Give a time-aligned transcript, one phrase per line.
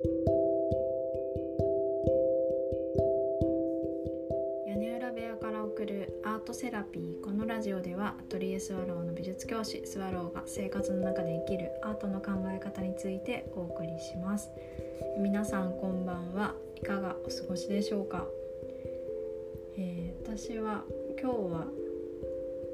[0.00, 0.04] 屋
[4.76, 14.52] 根裏部屋から送るアートセラピーこのラジオではアトリエスワローの美術教師スワローが生活の中で生きるアートの考え方についてお送りします。
[15.18, 16.54] 皆さんこんばんは。
[16.76, 18.24] いかがお過ごしでしょうか、
[19.76, 20.84] えー、私は
[21.20, 21.66] 今日は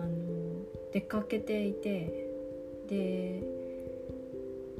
[0.00, 2.28] あの出かけていて
[2.90, 3.42] で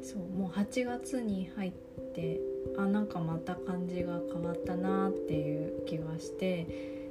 [0.02, 1.85] そうもう8月に入って
[2.78, 6.66] あなんかまた感じが変わったなっていう気がして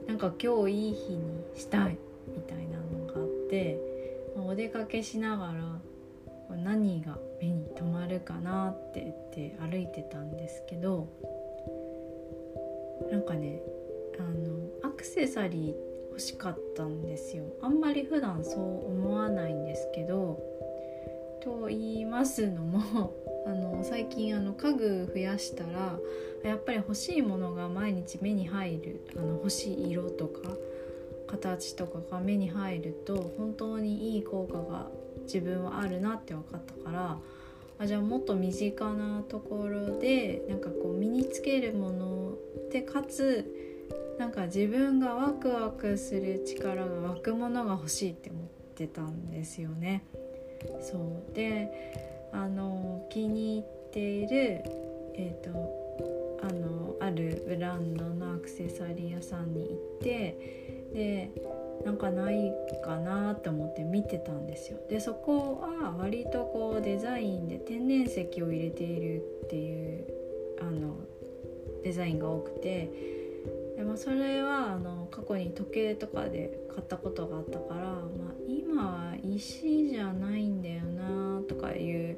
[0.07, 3.79] なんか今日いい日にしたいみたいなのがあって
[4.35, 11.07] まお出かけしながら何が目に留まるかなって言って歩いてたんですけど
[13.11, 13.61] なんかね
[14.19, 15.75] あのアクセサリー
[16.09, 17.43] 欲しかったんですよ。
[17.61, 20.39] あんまり普段そう思わないんですけど
[21.41, 23.13] と言いますのも
[23.45, 25.97] あの最近あの家具増やしたら
[26.43, 30.49] やっぱり欲しいものが毎日目に入るあの欲しい色とか
[31.27, 34.87] 形とかが目に入ると本当にいい効果が
[35.23, 37.17] 自分はあるなって分かったから
[37.77, 42.33] あじゃあもっと身近なところでなんかこう身につけるもの
[42.71, 43.45] でかつ
[44.17, 48.43] なんか自分がワクワクする力が湧くものが欲しいって思っ
[48.75, 50.03] てたんですよね。
[50.81, 51.84] そうで
[53.95, 54.61] ている、
[55.15, 55.51] えーと、
[56.43, 61.31] あのあるブランドのアクセサリー屋さんに行ってで
[61.85, 62.51] なんかない
[62.83, 64.79] かなと思って見てたんですよ。
[64.89, 70.05] でそこは割とこうデザインで天然石を入れているっていう
[70.61, 70.97] あの
[71.83, 72.91] デザインが多くて
[73.77, 78.05] でもそれはあの過去に時計とかで買ったことがあったから、まあ、
[78.47, 82.17] 今は石じゃないんだよなとかいう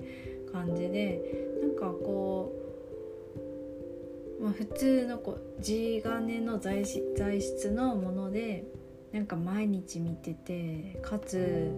[0.51, 1.21] 感じで
[1.61, 2.53] なんかこ
[4.39, 6.83] う、まあ、普通のこう地金の材
[7.15, 8.65] 材質のもので
[9.11, 11.71] なんか毎日見ててかつ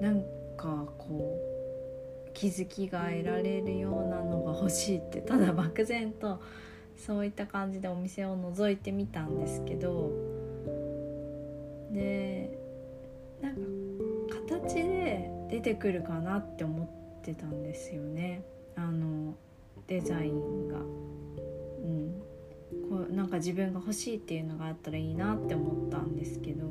[0.00, 0.22] なん
[0.56, 1.38] かこ
[2.28, 6.40] う気づきが得られるようなのが欲しいってただ漠然と
[6.96, 10.10] そういった感じでお店を覗いてみたんですけど
[11.92, 12.58] で
[13.40, 13.60] なんか
[14.56, 16.84] 形で出てくるかなって思
[17.32, 18.42] ってたんですよね。
[18.76, 19.34] あの
[19.86, 20.78] デザインが。
[20.78, 22.22] うん。
[22.88, 26.66] こうなんか自分が欲しいっていうのがあったらいいなって思ったんですけど。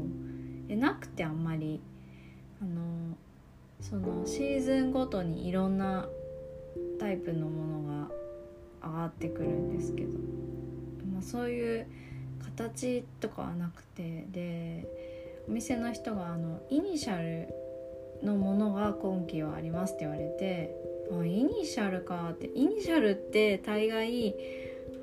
[0.70, 1.82] えなくてあんまり。
[2.62, 3.16] あの
[3.82, 6.08] そのシーズンごとにいろんな
[7.00, 8.08] タイプのもの
[8.82, 10.10] が上がってくるんですけど、
[11.14, 11.88] まあ、そういう
[12.44, 14.26] 形とかはなくて。
[14.32, 14.88] で
[15.48, 17.48] お店の人があのイニシャル
[18.24, 20.76] のものが今期はありますって言われて
[21.12, 22.48] あイニシャルかって。
[22.48, 24.36] イニシャルって大概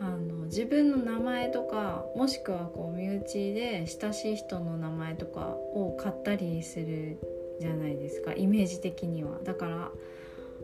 [0.00, 7.18] あの自分の名前とかもしくはこう身内で親しい人の名前とかを買ったりする
[7.60, 8.34] じゃないですか。
[8.34, 9.38] イメージ的には。
[9.44, 9.90] だから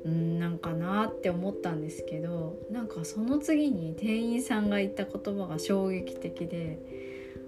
[0.05, 6.79] うんなんかなって思ったんですけどなんかその次に店員さんが言った言葉が衝撃的で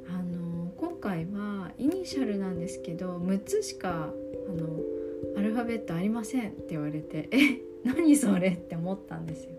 [0.08, 4.10] あの今回はイニシャルなんですけど6つしか
[4.52, 4.68] あの
[5.36, 9.50] アルファベットありませんって言われてえ何それって思ったんですよ。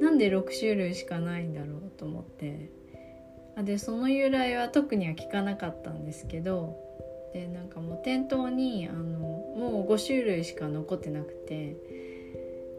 [0.00, 2.70] なんで6種類しかないんだろうと思って
[3.56, 6.76] あでその由来は特には聞かなかったんですけど
[7.34, 11.76] でなんかもう店頭にあのもう5種類しか残ってなくて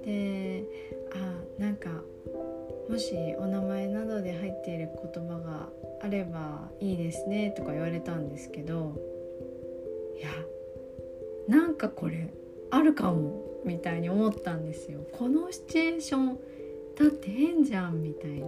[0.05, 0.63] で
[1.13, 1.89] あなんか
[2.89, 5.69] もしお名前などで入っている言葉が
[6.01, 8.95] あればいいですねとか言われたんですけど
[10.17, 10.29] いや
[11.49, 12.31] なんかこれ
[12.69, 16.39] あるかもみたいに思ったんですよこのシチュエーション
[16.97, 18.43] だって変じゃんみたい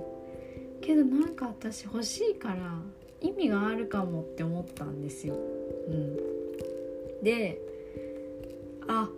[0.81, 2.79] けどなんか私欲しいから
[3.19, 5.35] 意味があるかもって思ったんですよ。
[5.35, 7.59] うん、で
[8.87, 9.09] あ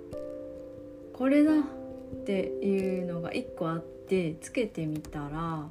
[1.14, 5.68] これだっていうのが1個あってつけてみたら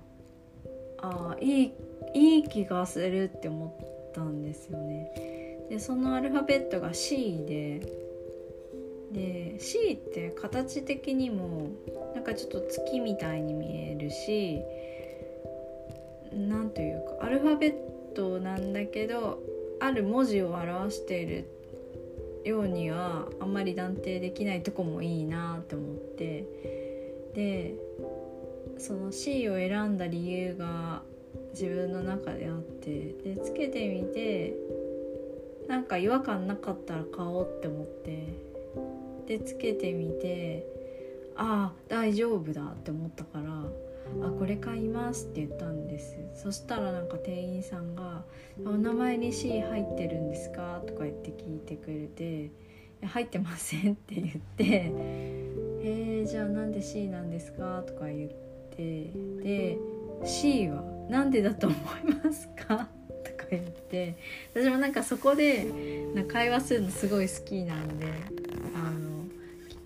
[0.98, 1.72] あいい
[2.14, 5.66] いい気がするって思ったんですよね。
[5.70, 7.80] でそのアルファベットが C で
[9.12, 11.70] で C って形的にも
[12.14, 14.60] なんかちょっと月みたいに見えるし
[16.32, 17.74] 何というかアルファベッ
[18.14, 19.42] トなんだけど
[19.80, 21.48] ある文字を表している
[22.44, 26.46] ようにはあんまり断定できないとこもいいなって思って
[27.34, 27.74] で
[28.78, 31.02] その C を選んだ理由が
[31.52, 34.54] 自分の中であってでつけてみて
[35.68, 38.51] なんか違和感なかったら買おうって思って。
[39.26, 40.66] でつけてみて
[41.36, 43.64] ああ大丈夫だって思ったから
[44.26, 48.24] 「あこれ買います」って言ったんですそしたらなんか店員さんが
[48.64, 52.50] 「お名前に C 入ってるんですか?」とか言って聞いてくれて
[53.02, 54.92] 「入ってません」って言って
[55.84, 58.30] 「えー、じゃあなんで C なんですか?」とか言っ
[58.76, 59.10] て
[59.42, 59.78] で
[60.24, 61.80] 「C は何でだと思い
[62.24, 62.88] ますか?」
[63.24, 64.16] とか言って
[64.54, 65.64] 私もなんかそこで
[66.14, 68.06] な会話するのすごい好きなんで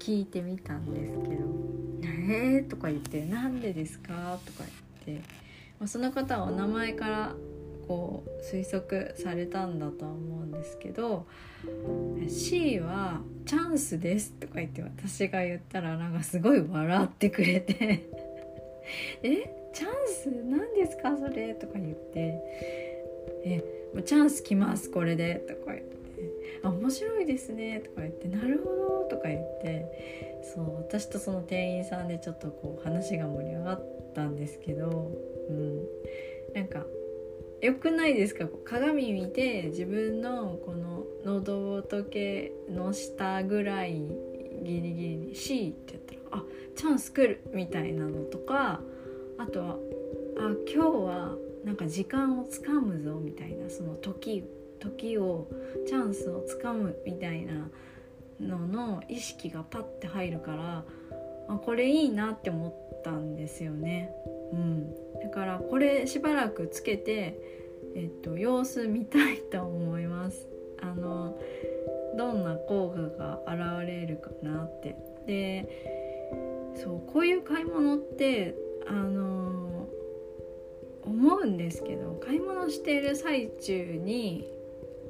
[0.06, 1.44] 聞いてみたんですけど
[2.30, 4.62] 「えー?」とか言って「なんでですか?」とか
[5.04, 5.26] 言って、
[5.80, 7.34] まあ、その方はお名前から
[7.88, 11.26] こう推測されたんだとは思うんですけど
[12.28, 18.08] C は「チャンスです」とか言って私が言ったらなんかすごい笑ってくれて
[19.24, 19.50] え？
[19.74, 22.40] チャンス何ですかそれ?」とか言って
[23.44, 23.64] 「え
[24.04, 25.96] チャンス来ますこれで」とか言って
[26.62, 35.10] 「あ面白いですね」とか言って「なるほど」とか言ってそう私とその店員さんでちょっとこう話が盛り上がったんですけど、
[35.48, 35.82] うん、
[36.54, 36.84] なんか
[37.62, 38.46] よくないですか？
[38.64, 43.94] 鏡見て自分のこの喉仏の下ぐらい
[44.62, 46.44] ギリギリに C って言ったらあ
[46.76, 48.80] チャンス来るみたいなのとか
[49.38, 49.76] あとは
[50.38, 54.44] あ今日はなんか時間をつかむぞみたいなその時
[54.78, 55.48] 時を
[55.86, 57.68] チャンスをつかむみたいな
[58.40, 60.84] のの意識がパッて入るから
[61.48, 64.10] あこれいいなって思ったんですよね。
[64.52, 64.92] うん、
[65.22, 67.38] だからこれしばらくつけて、
[67.94, 70.48] えっと、様子見たいと思います。
[70.80, 71.38] あの
[72.16, 74.96] どんな効果が現れるかなって。
[75.26, 78.54] でそうこういう買い物って
[78.86, 79.88] あの
[81.02, 84.46] 思うんですけど買い物している最中に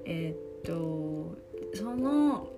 [0.05, 1.37] えっと
[1.75, 2.49] その、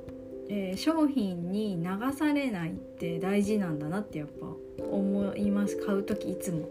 [0.49, 4.47] えー、商品に流されないって大事なんだなってやっぱ
[4.85, 6.69] 思います買う時いつも。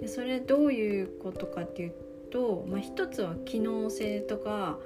[0.00, 1.92] でそれどういうことかっていう
[2.30, 4.78] と、まあ、一つは機能性とか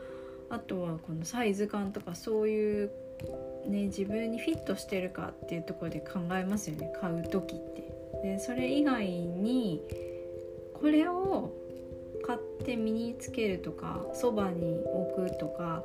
[0.50, 2.90] あとはこのサイズ感とかそういう、
[3.66, 7.86] ね、自分にフィットしてるかっていうところで考えますよね買う時って。
[8.22, 9.82] でそれ以外に
[10.74, 11.52] これを
[12.26, 15.84] 買って身につけるとかそばに置くとか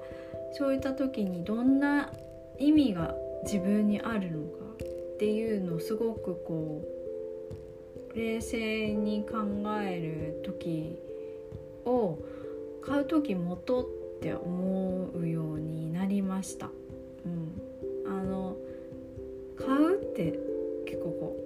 [0.53, 2.12] そういった時にどんな
[2.57, 6.81] 意味が自分にあるのかっていうのをすごくこ
[8.13, 9.38] う冷静に考
[9.81, 10.98] える時
[11.86, 12.18] を
[12.83, 13.88] 買う時元っ
[14.21, 16.69] て思うようになりました。
[17.25, 18.57] うん、あの
[19.57, 20.39] 買うって
[20.86, 21.38] 結構こ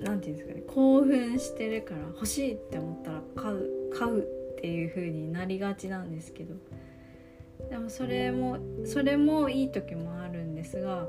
[0.00, 6.54] う何て言うんですかね興奮してるから欲しいって思ったら買う買うっていう風になりがちなんですけど
[7.70, 11.06] でもそれもそれもいい時もあるんですが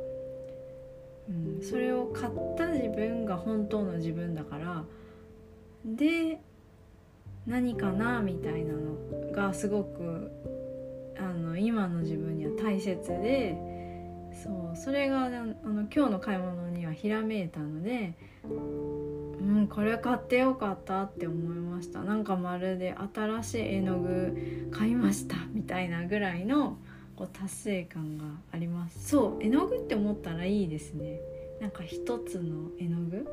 [1.29, 4.83] うん、それを買った自分が本当の自分だから
[5.83, 6.39] で
[7.47, 10.31] 何かなみたいなのがすごく
[11.17, 13.55] あの今の自分には大切で
[14.43, 15.53] そうそれがあの
[15.93, 18.13] 今日の買い物にはひらめいたので
[19.45, 22.01] うんこれ買ってよかったって思いました。
[22.01, 26.80] なんかまるで新しい絵の具買いましたみたいなぐらいの
[27.15, 29.09] こう達成感があります。
[29.09, 31.19] そう絵の具って思ったらいいですね。
[31.62, 33.27] なんか一つの絵の具。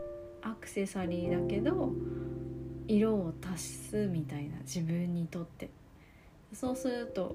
[0.44, 1.92] アクセサリーだけど
[2.88, 5.70] 色を足すみたいな自分にとって。
[6.52, 7.34] そうすると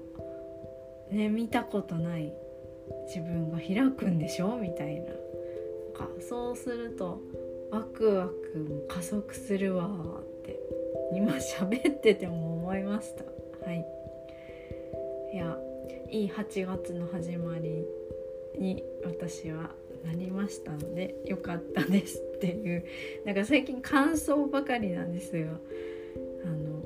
[1.10, 2.32] ね見たことない
[3.06, 5.06] 自分が開くんでしょみたいな。
[5.06, 5.14] なん
[5.94, 7.20] かそうすると
[7.70, 10.58] ワクワクも加速するわって。
[11.14, 13.24] 今喋ってても思いました。
[13.64, 13.84] はい。
[15.32, 15.56] いや
[16.10, 17.84] いい8月の始まり
[18.58, 19.70] に私は
[20.04, 22.84] なりましたのでよかったですっていう。
[23.24, 25.48] なんか最近感想ばかりなんですよ
[26.44, 26.82] あの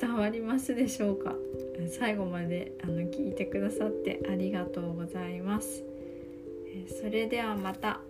[0.00, 1.34] 伝わりますでしょうか？
[1.98, 5.84] 最後まであの聞いてくださってありがとうございます。
[7.00, 8.00] それではまた。